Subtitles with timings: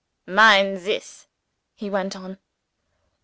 [0.25, 1.27] "Mind this!"
[1.75, 2.39] he went on.